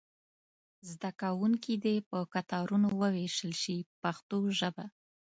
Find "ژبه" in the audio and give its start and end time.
4.59-4.85